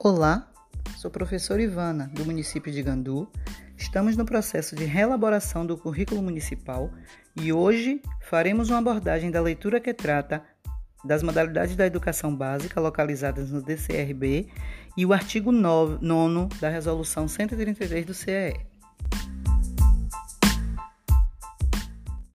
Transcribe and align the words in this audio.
Olá, 0.00 0.48
sou 0.96 1.10
professora 1.10 1.60
Ivana, 1.60 2.08
do 2.14 2.24
município 2.24 2.70
de 2.70 2.80
Gandu. 2.84 3.28
Estamos 3.76 4.16
no 4.16 4.24
processo 4.24 4.76
de 4.76 4.84
reelaboração 4.84 5.66
do 5.66 5.76
currículo 5.76 6.22
municipal 6.22 6.88
e 7.34 7.52
hoje 7.52 8.00
faremos 8.20 8.68
uma 8.68 8.78
abordagem 8.78 9.28
da 9.28 9.40
leitura 9.40 9.80
que 9.80 9.92
trata 9.92 10.40
das 11.04 11.20
modalidades 11.20 11.74
da 11.74 11.84
educação 11.84 12.32
básica 12.34 12.80
localizadas 12.80 13.50
no 13.50 13.60
DCRB 13.60 14.48
e 14.96 15.04
o 15.04 15.12
artigo 15.12 15.50
9 15.50 15.98
da 16.60 16.68
Resolução 16.68 17.26
133 17.26 18.06
do 18.06 18.14
CEE. 18.14 18.54